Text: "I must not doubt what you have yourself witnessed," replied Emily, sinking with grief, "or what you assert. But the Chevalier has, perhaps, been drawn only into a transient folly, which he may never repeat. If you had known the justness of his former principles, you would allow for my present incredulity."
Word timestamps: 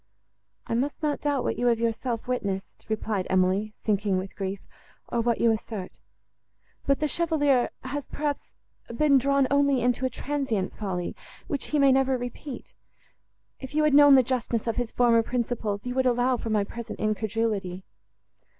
"I 0.65 0.73
must 0.73 1.03
not 1.03 1.21
doubt 1.21 1.43
what 1.43 1.59
you 1.59 1.67
have 1.67 1.79
yourself 1.79 2.27
witnessed," 2.27 2.87
replied 2.89 3.27
Emily, 3.29 3.75
sinking 3.85 4.17
with 4.17 4.35
grief, 4.35 4.59
"or 5.09 5.21
what 5.21 5.39
you 5.39 5.51
assert. 5.51 5.99
But 6.87 6.99
the 6.99 7.07
Chevalier 7.07 7.69
has, 7.83 8.07
perhaps, 8.07 8.49
been 8.87 9.19
drawn 9.19 9.47
only 9.51 9.81
into 9.83 10.03
a 10.03 10.09
transient 10.09 10.75
folly, 10.75 11.15
which 11.45 11.65
he 11.65 11.77
may 11.77 11.91
never 11.91 12.17
repeat. 12.17 12.73
If 13.59 13.75
you 13.75 13.83
had 13.83 13.93
known 13.93 14.15
the 14.15 14.23
justness 14.23 14.65
of 14.65 14.77
his 14.77 14.91
former 14.91 15.21
principles, 15.21 15.85
you 15.85 15.93
would 15.93 16.07
allow 16.07 16.35
for 16.35 16.49
my 16.49 16.63
present 16.63 16.99
incredulity." 16.99 17.83